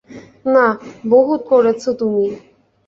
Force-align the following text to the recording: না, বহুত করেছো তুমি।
না, 0.45 0.65
বহুত 1.05 1.41
করেছো 1.47 1.89
তুমি। 1.93 2.25